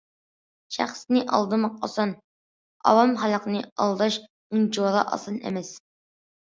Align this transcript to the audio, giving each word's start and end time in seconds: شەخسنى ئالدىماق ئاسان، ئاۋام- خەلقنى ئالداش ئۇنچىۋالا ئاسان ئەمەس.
شەخسنى 0.77 1.21
ئالدىماق 1.39 1.75
ئاسان، 1.89 2.15
ئاۋام- 2.89 3.15
خەلقنى 3.23 3.65
ئالداش 3.71 4.21
ئۇنچىۋالا 4.35 5.09
ئاسان 5.15 5.43
ئەمەس. 5.49 5.77